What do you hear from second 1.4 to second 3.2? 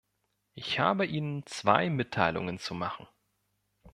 zwei Mitteilungen zu machen.